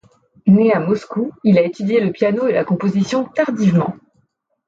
[0.47, 3.95] Né à Moscou, il a étudié le piano et la composition tardivement.